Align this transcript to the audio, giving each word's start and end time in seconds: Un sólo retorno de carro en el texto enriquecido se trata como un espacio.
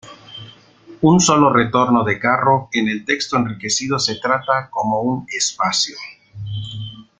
Un 1.01 1.19
sólo 1.19 1.53
retorno 1.53 2.03
de 2.03 2.17
carro 2.17 2.69
en 2.73 2.87
el 2.89 3.05
texto 3.05 3.37
enriquecido 3.37 3.99
se 3.99 4.15
trata 4.15 4.67
como 4.71 5.01
un 5.01 5.27
espacio. 5.29 5.95